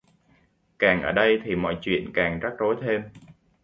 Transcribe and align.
Càng 0.79 1.01
ở 1.01 1.11
đây 1.11 1.39
thì 1.45 1.55
mọi 1.55 1.77
chuyện 1.81 2.11
càng 2.13 2.39
rắc 2.39 2.53
rối 2.59 2.75
thêm 2.81 3.01